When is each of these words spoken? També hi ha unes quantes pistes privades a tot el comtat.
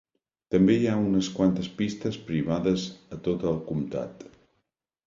També 0.53 0.77
hi 0.77 0.87
ha 0.91 0.95
unes 1.01 1.29
quantes 1.35 1.69
pistes 1.83 2.19
privades 2.31 2.87
a 3.19 3.21
tot 3.29 3.47
el 3.55 3.63
comtat. 3.71 4.27